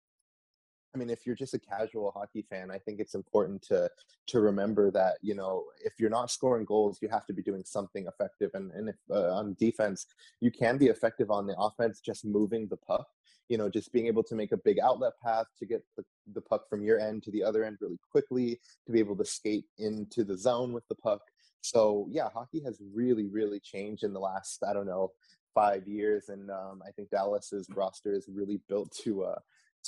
[0.94, 3.90] I mean, if you're just a casual hockey fan, I think it's important to
[4.28, 7.64] to remember that you know if you're not scoring goals, you have to be doing
[7.66, 8.52] something effective.
[8.54, 10.06] And and if uh, on defense,
[10.42, 13.08] you can be effective on the offense, just moving the puck.
[13.48, 16.42] You know, just being able to make a big outlet path to get the, the
[16.42, 19.66] puck from your end to the other end really quickly, to be able to skate
[19.78, 21.22] into the zone with the puck.
[21.62, 25.12] So yeah, hockey has really, really changed in the last I don't know
[25.54, 29.40] five years, and um, I think Dallas's roster is really built to uh,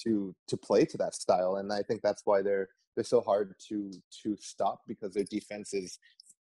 [0.03, 3.55] to to play to that style, and I think that's why they're they're so hard
[3.69, 3.91] to
[4.23, 5.99] to stop because their defenses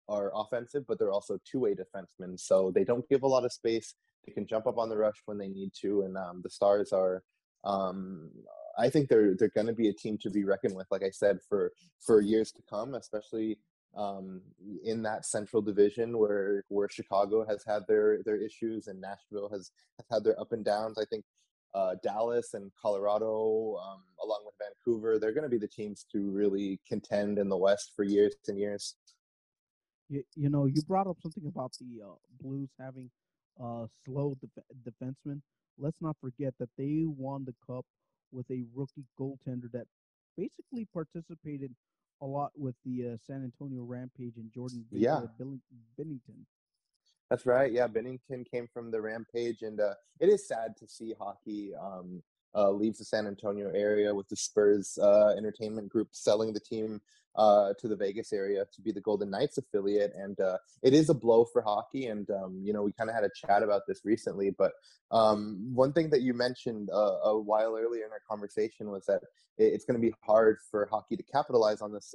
[0.10, 3.54] are offensive, but they're also two way defensemen, so they don't give a lot of
[3.54, 3.96] space.
[4.26, 6.92] They can jump up on the rush when they need to, and um, the Stars
[6.92, 7.24] are.
[7.64, 8.32] Um,
[8.78, 11.12] I think they're they're going to be a team to be reckoned with, like I
[11.12, 13.58] said, for for years to come, especially
[13.96, 14.42] um,
[14.84, 19.72] in that central division where where Chicago has had their their issues and Nashville has
[19.98, 20.98] has had their up and downs.
[20.98, 21.26] I think
[21.74, 26.30] uh, Dallas and Colorado, um, along with Vancouver, they're going to be the teams to
[26.32, 28.96] really contend in the West for years and years.
[30.10, 33.10] You, you know, you brought up something about the uh, Blues having
[33.62, 35.42] uh, slow def- defensemen.
[35.78, 37.86] Let's not forget that they won the cup
[38.32, 39.88] with a rookie goaltender that
[40.38, 41.74] basically participated
[42.22, 45.22] a lot with the uh, San Antonio Rampage and Jordan yeah.
[46.00, 46.46] Binnington.
[47.32, 47.72] That's right.
[47.72, 52.22] Yeah, Binnington came from the Rampage, and uh, it is sad to see hockey um,
[52.56, 57.02] uh, leave the San Antonio area with the Spurs uh, Entertainment Group selling the team
[57.36, 61.10] uh, to the Vegas area to be the Golden Knights affiliate, and uh, it is
[61.10, 62.08] a blow for hockey.
[62.08, 64.74] And um, you know, we kind of had a chat about this recently, but
[65.12, 69.22] um, one thing that you mentioned uh, a while earlier in our conversation was that
[69.58, 72.14] it's going to be hard for hockey to capitalize on this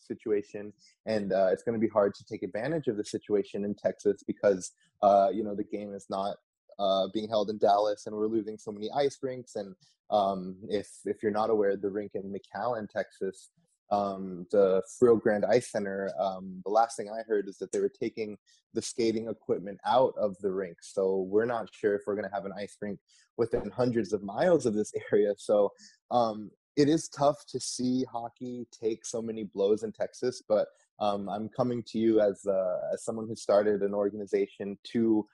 [0.00, 0.72] situation,
[1.06, 4.22] and uh, it's going to be hard to take advantage of the situation in Texas
[4.26, 4.72] because
[5.32, 6.36] you know the game is not
[6.78, 9.56] uh, being held in Dallas, and we're losing so many ice rinks.
[9.56, 9.74] And
[10.10, 13.50] um, if if you're not aware, the rink in McAllen, Texas,
[13.90, 17.80] um, the Friel Grand Ice Center, um, the last thing I heard is that they
[17.80, 18.36] were taking
[18.74, 20.76] the skating equipment out of the rink.
[20.80, 22.98] So we're not sure if we're going to have an ice rink
[23.36, 25.34] within hundreds of miles of this area.
[25.38, 25.72] So
[26.10, 30.68] um, it is tough to see hockey take so many blows in Texas, but
[31.00, 35.26] um, I'm coming to you as uh, as someone who started an organization to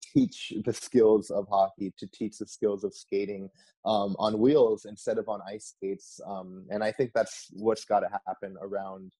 [0.00, 3.48] teach the skills of hockey, to teach the skills of skating
[3.84, 6.20] um, on wheels instead of on ice skates.
[6.26, 9.12] Um, and I think that's what's got to happen around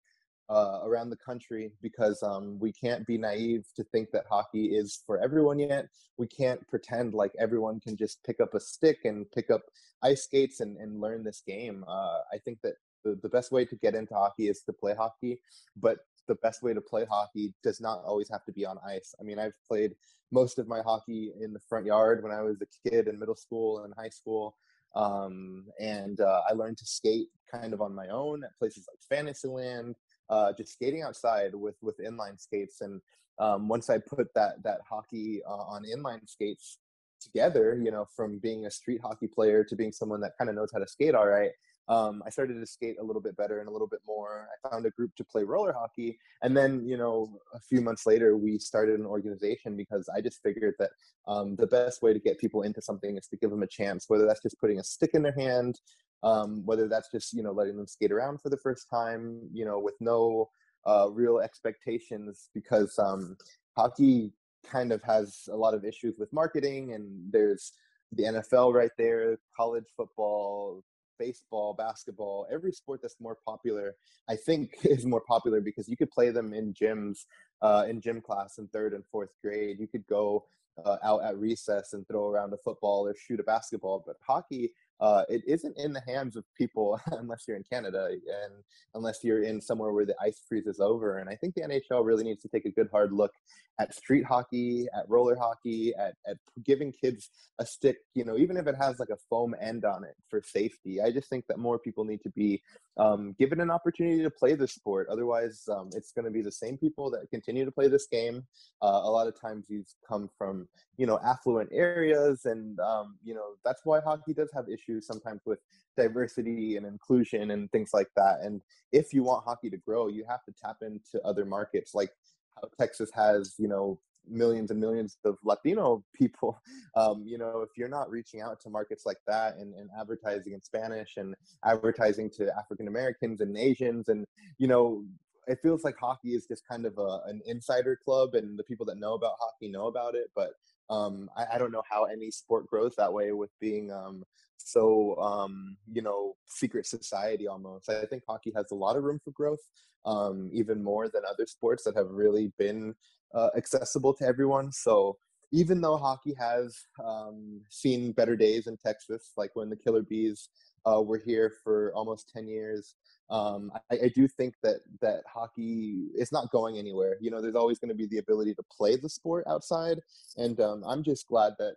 [0.50, 5.00] uh, around the country because um, we can't be naive to think that hockey is
[5.06, 5.86] for everyone yet.
[6.18, 9.62] We can't pretend like everyone can just pick up a stick and pick up
[10.02, 11.84] ice skates and, and learn this game.
[11.86, 14.94] Uh, I think that the, the best way to get into hockey is to play
[14.94, 15.40] hockey,
[15.76, 15.98] but
[16.30, 19.14] the best way to play hockey does not always have to be on ice.
[19.20, 19.96] I mean, I've played
[20.30, 23.34] most of my hockey in the front yard when I was a kid in middle
[23.34, 24.56] school and high school.
[24.94, 29.00] Um, and uh, I learned to skate kind of on my own at places like
[29.08, 29.96] Fantasyland,
[30.28, 32.80] uh, just skating outside with with inline skates.
[32.80, 33.00] And
[33.40, 36.78] um, once I put that that hockey uh, on inline skates
[37.20, 40.54] together, you know, from being a street hockey player to being someone that kind of
[40.56, 41.50] knows how to skate all right,
[41.90, 44.48] um, I started to skate a little bit better and a little bit more.
[44.48, 46.20] I found a group to play roller hockey.
[46.40, 50.40] And then, you know, a few months later, we started an organization because I just
[50.40, 50.90] figured that
[51.26, 54.04] um, the best way to get people into something is to give them a chance,
[54.06, 55.80] whether that's just putting a stick in their hand,
[56.22, 59.64] um, whether that's just, you know, letting them skate around for the first time, you
[59.64, 60.48] know, with no
[60.86, 63.36] uh, real expectations because um,
[63.76, 64.32] hockey
[64.64, 67.72] kind of has a lot of issues with marketing and there's
[68.12, 70.84] the NFL right there, college football,
[71.20, 73.94] baseball, basketball, every sport that's more popular,
[74.28, 77.26] I think is more popular because you could play them in gyms,
[77.62, 79.78] uh, in gym class in third and fourth grade.
[79.78, 80.46] You could go
[80.84, 84.02] uh, out at recess and throw around a football or shoot a basketball.
[84.04, 88.52] But hockey, uh, it isn't in the hands of people unless you're in Canada and
[88.94, 91.18] unless you're in somewhere where the ice freezes over.
[91.18, 93.32] And I think the NHL really needs to take a good hard look
[93.80, 98.58] at street hockey, at roller hockey, at, at giving kids a stick, you know, even
[98.58, 101.00] if it has like a foam end on it for safety.
[101.00, 102.62] I just think that more people need to be
[102.98, 105.08] um, given an opportunity to play this sport.
[105.10, 108.44] Otherwise, um, it's going to be the same people that continue to play this game.
[108.82, 112.44] Uh, a lot of times these come from, you know, affluent areas.
[112.44, 115.60] And, um, you know, that's why hockey does have issues sometimes with
[115.96, 118.40] diversity and inclusion and things like that.
[118.42, 118.60] And
[118.92, 122.10] if you want hockey to grow, you have to tap into other markets like
[122.56, 124.00] how Texas has, you know,
[124.30, 126.60] millions and millions of Latino people.
[126.96, 130.54] Um, you know, if you're not reaching out to markets like that and, and advertising
[130.54, 134.26] in Spanish and advertising to African Americans and Asians, and
[134.58, 135.04] you know,
[135.46, 138.84] it feels like hockey is just kind of a, an insider club, and the people
[138.86, 140.30] that know about hockey know about it.
[140.34, 140.50] But
[140.90, 144.24] um, I, I, don't know how any sport grows that way with being um,
[144.56, 147.88] so um, you know secret society almost.
[147.88, 149.60] I think hockey has a lot of room for growth,
[150.04, 152.94] um, even more than other sports that have really been
[153.34, 154.72] uh, accessible to everyone.
[154.72, 155.18] So
[155.52, 160.48] even though hockey has um, seen better days in Texas, like when the Killer Bees
[160.86, 162.94] uh, were here for almost ten years,
[163.30, 167.16] um, I, I, do think that that hockey is not going anywhere.
[167.20, 170.00] You know, there's always going to be the ability to play the sport outside,
[170.36, 171.74] and um, I'm just glad that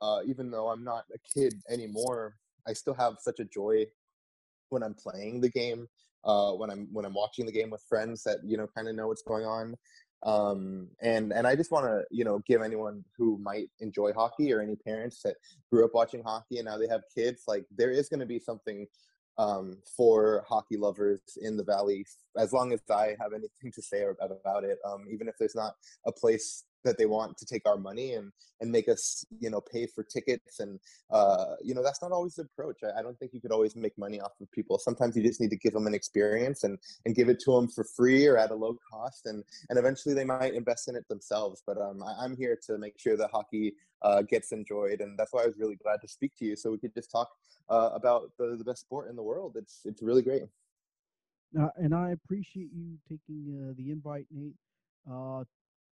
[0.00, 2.36] uh, even though I'm not a kid anymore,
[2.66, 3.86] I still have such a joy
[4.70, 5.88] when I'm playing the game.
[6.24, 8.96] Uh, when I'm when I'm watching the game with friends that you know kind of
[8.96, 9.76] know what's going on,
[10.24, 14.52] um, and and I just want to you know give anyone who might enjoy hockey
[14.52, 15.36] or any parents that
[15.70, 18.38] grew up watching hockey and now they have kids like there is going to be
[18.38, 18.86] something
[19.38, 22.04] um, for hockey lovers in the valley
[22.36, 24.78] as long as I have anything to say about it.
[24.84, 25.74] Um, even if there's not
[26.06, 29.60] a place that they want to take our money and and make us you know
[29.60, 30.78] pay for tickets and
[31.10, 32.78] uh, you know that's not always the approach.
[32.82, 34.78] I, I, don't think you could always make money off of people.
[34.78, 37.68] Sometimes you just need to give them an experience and and give it to them
[37.68, 41.06] for free or at a low cost and and eventually they might invest in it
[41.08, 41.62] themselves.
[41.66, 45.32] But um, I, am here to make sure that hockey uh, gets enjoyed and that's
[45.32, 47.28] why I was really glad to speak to you so we could just talk
[47.68, 49.56] uh, about the, the best sport in the world.
[49.56, 50.42] It's it's really great.
[51.58, 54.54] Uh, and I appreciate you taking uh, the invite, Nate.
[55.10, 55.44] Uh,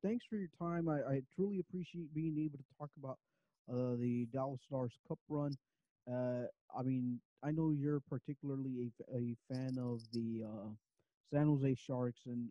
[0.07, 0.89] thanks for your time.
[0.89, 3.19] I, I truly appreciate being able to talk about
[3.71, 5.57] uh, the Dallas Stars Cup run.
[6.09, 6.47] Uh,
[6.77, 10.69] I mean, I know you're particularly a, a fan of the uh,
[11.33, 12.47] San Jose Sharks, and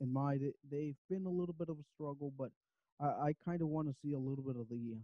[0.00, 0.38] in my
[0.70, 2.50] they've been a little bit of a struggle, but
[3.00, 4.96] I, I kind of want to see a little bit of the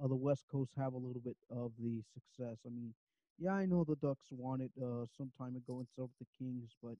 [0.00, 2.58] of the West Coast have a little bit of the success.
[2.66, 2.92] I mean,
[3.38, 6.72] yeah, I know the Ducks won it uh, some time ago instead of the Kings,
[6.82, 6.96] but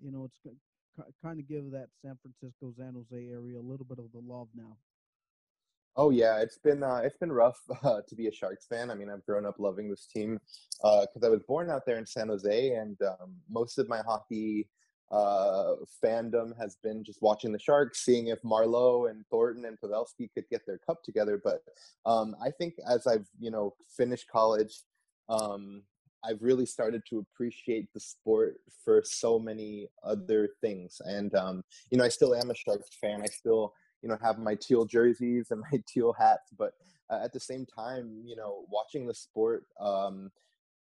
[0.00, 0.56] you know it's
[1.22, 4.48] kind of give that San Francisco, San Jose area a little bit of the love
[4.54, 4.76] now.
[5.98, 8.90] Oh yeah, it's been uh, it's been rough uh, to be a Sharks fan.
[8.90, 10.38] I mean, I've grown up loving this team
[10.80, 14.02] because uh, I was born out there in San Jose, and um, most of my
[14.02, 14.68] hockey
[15.10, 15.74] uh,
[16.04, 20.44] fandom has been just watching the Sharks, seeing if Marleau and Thornton and Pavelski could
[20.50, 21.40] get their cup together.
[21.42, 21.62] But
[22.04, 24.80] um, I think as I've you know finished college,
[25.30, 25.82] um,
[26.24, 31.00] I've really started to appreciate the sport for so many other things.
[31.04, 33.22] And um, you know, I still am a Sharks fan.
[33.22, 36.50] I still, you know, have my teal jerseys and my teal hats.
[36.56, 36.72] But
[37.10, 40.30] uh, at the same time, you know, watching the sport um,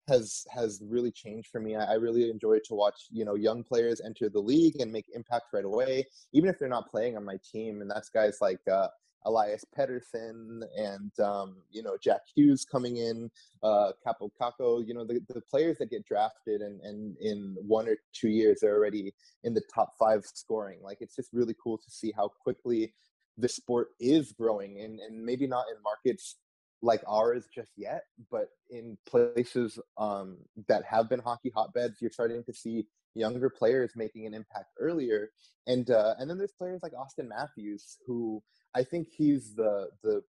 [0.07, 1.75] has has really changed for me.
[1.75, 5.05] I, I, really enjoy to watch, you know, young players enter the league and make
[5.13, 7.81] impact right away, even if they're not playing on my team.
[7.81, 8.87] And that's guys like uh,
[9.25, 13.29] Elias Pettersson and um, you know Jack Hughes coming in,
[13.63, 14.85] uh, Kaapo Kakko.
[14.85, 18.59] You know the, the players that get drafted and and in one or two years
[18.61, 19.13] they're already
[19.43, 20.79] in the top five scoring.
[20.81, 22.93] Like it's just really cool to see how quickly
[23.37, 26.37] the sport is growing and and maybe not in markets
[26.81, 32.43] like ours just yet, but in places um, that have been hockey hotbeds, you're starting
[32.43, 35.29] to see younger players making an impact earlier.
[35.67, 38.41] And uh, and then there's players like Auston Matthews who
[38.75, 40.21] I think he's the the,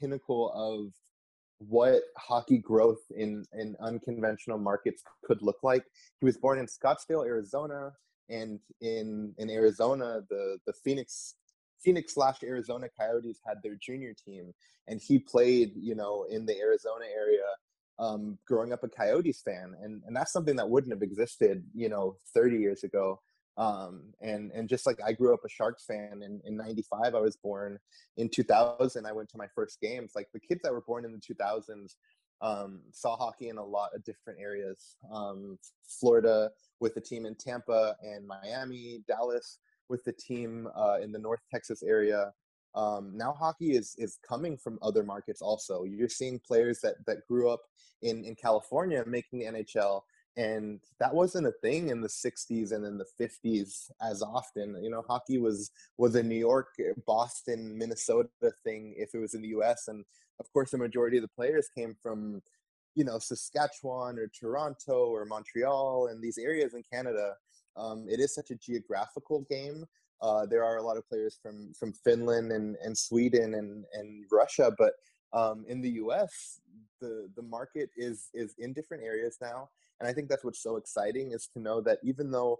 [0.00, 0.92] pinnacle of
[1.58, 5.84] what hockey growth in in unconventional markets could look like.
[6.18, 7.92] He was born in Scottsdale, Arizona,
[8.28, 11.34] and in in Arizona, the the Phoenix
[11.82, 14.52] Phoenix slash Arizona Coyotes had their junior team,
[14.86, 17.44] and he played, you know, in the Arizona area.
[17.98, 21.90] Um, growing up a Coyotes fan, and and that's something that wouldn't have existed, you
[21.90, 23.20] know, 30 years ago.
[23.60, 27.20] Um, and and just like I grew up a Sharks fan in in '95, I
[27.20, 27.78] was born
[28.16, 29.06] in 2000.
[29.06, 30.12] I went to my first games.
[30.16, 31.96] Like the kids that were born in the 2000s
[32.40, 34.96] um, saw hockey in a lot of different areas.
[35.12, 36.50] Um, Florida
[36.80, 39.58] with the team in Tampa and Miami, Dallas
[39.90, 42.32] with the team uh, in the North Texas area.
[42.74, 45.84] Um, now hockey is is coming from other markets also.
[45.84, 47.60] You're seeing players that that grew up
[48.00, 50.00] in in California making the NHL
[50.36, 54.88] and that wasn't a thing in the 60s and in the 50s as often you
[54.88, 58.28] know hockey was was a new york eh, boston minnesota
[58.64, 60.04] thing if it was in the us and
[60.38, 62.40] of course the majority of the players came from
[62.94, 67.34] you know saskatchewan or toronto or montreal and these areas in canada.
[67.76, 69.86] Um, it is such a geographical game.
[70.20, 74.24] Uh, there are a lot of players from from finland and, and sweden and, and
[74.30, 74.94] russia but
[75.32, 76.60] um, in the us
[77.00, 79.68] the the market is is in different areas now
[80.00, 82.58] and I think that's what's so exciting is to know that even though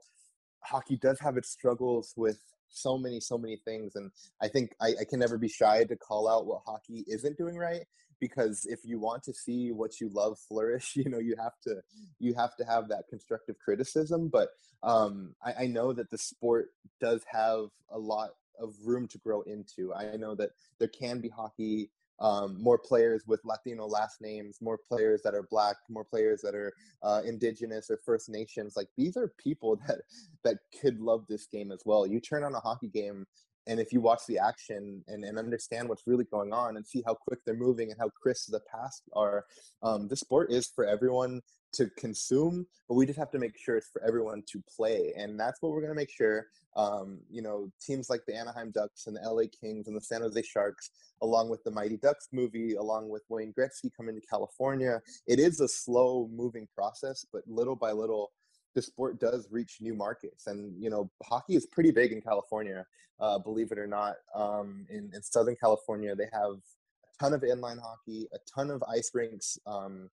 [0.62, 2.38] hockey does have its struggles with
[2.70, 3.96] so many, so many things.
[3.96, 4.10] And
[4.40, 7.56] I think I, I can never be shy to call out what hockey isn't doing
[7.56, 7.82] right
[8.20, 11.76] because if you want to see what you love flourish you know you have to
[12.18, 14.50] you have to have that constructive criticism but
[14.82, 19.40] um, I, I, know that the sport does have a lot of room to grow
[19.42, 21.90] into i know that there can be hockey
[22.20, 26.54] um, more players with latino last names more players that are black more players that
[26.54, 30.00] are uh, indigenous or first nations like these are people that
[30.44, 32.06] that could love this game as well.
[32.06, 33.26] You turn on a hockey game
[33.66, 37.02] and if you watch the action and, and understand what's really going on and see
[37.06, 39.44] how quick they're moving and how crisp the passes are,
[39.82, 41.40] um, the sport is for everyone
[41.72, 45.12] to consume, but we just have to make sure it's for everyone to play.
[45.16, 46.46] And that's what we're going to make sure.
[46.76, 50.20] Um, you know, teams like the Anaheim Ducks and the LA Kings and the San
[50.20, 50.90] Jose Sharks,
[51.22, 55.60] along with the Mighty Ducks movie, along with Wayne Gretzky coming to California, it is
[55.60, 58.30] a slow moving process, but little by little,
[58.74, 60.46] the sport does reach new markets.
[60.46, 62.86] And, you know, hockey is pretty big in California,
[63.18, 64.16] uh, believe it or not.
[64.34, 68.82] Um, in, in, Southern California, they have a ton of inline hockey, a ton of
[68.88, 69.58] ice rinks.
[69.66, 70.08] Um,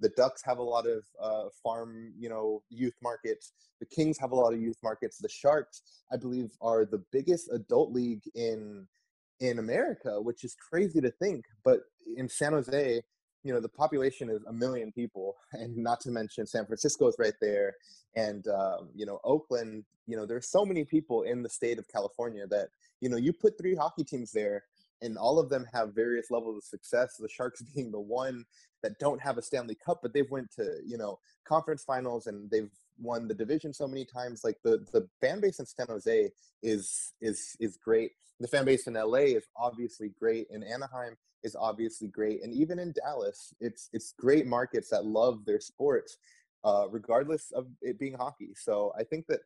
[0.00, 3.52] the Ducks have a lot of uh, farm, you know, youth markets.
[3.80, 5.18] The Kings have a lot of youth markets.
[5.18, 5.82] The Sharks,
[6.12, 8.86] I believe, are the biggest adult league in
[9.40, 11.44] in America, which is crazy to think.
[11.64, 11.80] But
[12.16, 13.02] in San Jose,
[13.42, 17.16] you know the population is a million people and not to mention san francisco is
[17.18, 17.74] right there
[18.16, 21.86] and um, you know oakland you know there's so many people in the state of
[21.88, 22.68] california that
[23.00, 24.64] you know you put three hockey teams there
[25.02, 28.44] and all of them have various levels of success the sharks being the one
[28.82, 32.50] that don't have a stanley cup but they've went to you know conference finals and
[32.50, 36.30] they've won the division so many times like the the fan base in san jose
[36.62, 41.56] is is is great the fan base in la is obviously great in anaheim is
[41.56, 46.18] obviously great, and even in Dallas, it's it's great markets that love their sports,
[46.64, 48.50] uh, regardless of it being hockey.
[48.54, 49.40] So I think that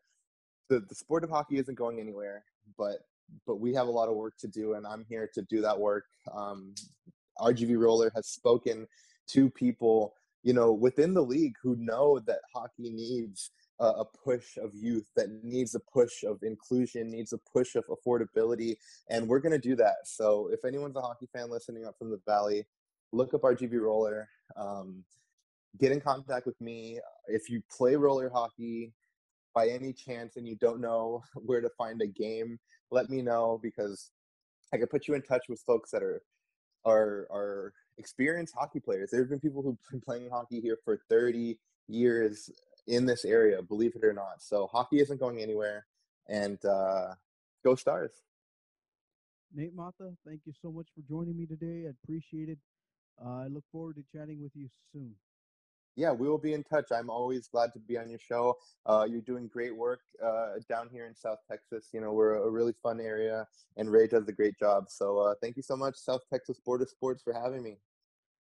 [0.69, 2.45] the the sport of hockey isn't going anywhere,
[2.77, 2.99] but
[3.47, 5.79] but we have a lot of work to do, and I'm here to do that
[5.79, 6.05] work.
[6.33, 6.75] Um,
[7.41, 8.87] RGV Roller has spoken
[9.29, 10.15] to people,
[10.45, 15.29] you know, within the league who know that hockey needs a, push of youth, that
[15.43, 18.77] needs a push of inclusion, needs a push of affordability,
[19.11, 19.97] and we're going to do that.
[20.05, 22.67] So if anyone's a hockey fan listening up from the Valley,
[23.13, 24.29] look up RGV Roller.
[24.57, 25.03] Um,
[25.79, 27.01] get in contact with me.
[27.27, 28.93] If you play roller hockey
[29.55, 32.59] by any chance and you don't know where to find a game,
[32.91, 34.11] let me know because
[34.73, 36.23] I could put you in touch with folks that are
[36.85, 39.11] are are experienced hockey players.
[39.11, 41.59] There have been people who've been playing hockey here for 30
[41.89, 42.51] years
[42.87, 44.43] in this area, believe it or not.
[44.43, 45.87] So hockey isn't going anywhere,
[46.29, 47.15] and uh,
[47.65, 48.23] go Stars.
[49.55, 51.87] Nate Mata, thank you so much for joining me today.
[51.87, 52.59] I appreciate it.
[53.25, 55.15] Uh, I look forward to chatting with you soon.
[55.97, 56.87] Yeah, we will be in touch.
[56.91, 58.57] I'm always glad to be on your show.
[58.85, 61.91] Uh, you're doing great work uh, down here in South Texas.
[61.93, 64.87] You know, we're a really fun area, and Ray does a great job.
[64.89, 67.77] So uh, thank you so much, South Texas Border Sports, for having me.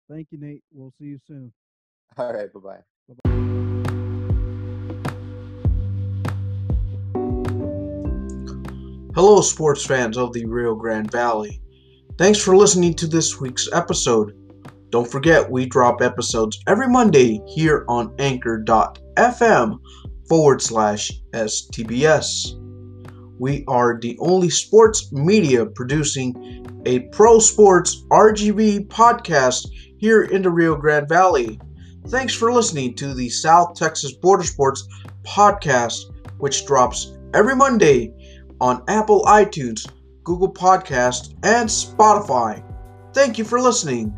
[0.10, 0.64] Thank you, Nate.
[0.74, 1.54] We'll see you soon.
[2.18, 2.52] All right.
[2.54, 2.80] Bye bye.
[3.08, 3.48] Bye bye.
[9.16, 11.62] Hello, sports fans of the Rio Grande Valley.
[12.18, 14.36] Thanks for listening to this week's episode.
[14.98, 19.80] Don't forget, we drop episodes every Monday here on anchor.fm
[20.28, 22.56] forward slash STBS.
[23.38, 29.68] We are the only sports media producing a pro sports RGV podcast
[30.00, 31.60] here in the Rio Grande Valley.
[32.08, 34.88] Thanks for listening to the South Texas Border Sports
[35.22, 36.06] podcast,
[36.40, 38.12] which drops every Monday
[38.60, 39.88] on Apple iTunes,
[40.24, 42.64] Google Podcast, and Spotify.
[43.14, 44.18] Thank you for listening.